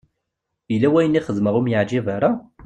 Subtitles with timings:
[0.71, 2.31] Yella wayen i xedmeɣ ur am-yeɛǧib ara?